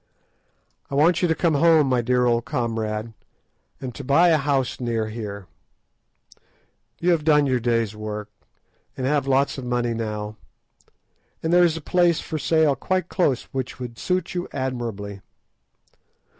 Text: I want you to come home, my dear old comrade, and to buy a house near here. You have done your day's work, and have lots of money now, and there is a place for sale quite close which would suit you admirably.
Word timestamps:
I 0.89 0.95
want 0.95 1.21
you 1.21 1.27
to 1.27 1.35
come 1.35 1.53
home, 1.53 1.85
my 1.85 2.01
dear 2.01 2.25
old 2.25 2.43
comrade, 2.45 3.13
and 3.79 3.93
to 3.93 4.03
buy 4.03 4.29
a 4.29 4.37
house 4.37 4.79
near 4.79 5.09
here. 5.09 5.45
You 6.97 7.11
have 7.11 7.23
done 7.23 7.45
your 7.45 7.59
day's 7.59 7.95
work, 7.95 8.27
and 8.97 9.05
have 9.05 9.27
lots 9.27 9.59
of 9.59 9.63
money 9.63 9.93
now, 9.93 10.37
and 11.43 11.53
there 11.53 11.63
is 11.63 11.77
a 11.77 11.81
place 11.81 12.19
for 12.19 12.39
sale 12.39 12.75
quite 12.75 13.09
close 13.09 13.43
which 13.51 13.77
would 13.79 13.99
suit 13.99 14.33
you 14.33 14.47
admirably. 14.51 15.21